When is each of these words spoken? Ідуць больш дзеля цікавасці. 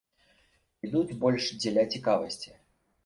Ідуць 0.87 1.17
больш 1.25 1.43
дзеля 1.61 1.83
цікавасці. 1.97 2.49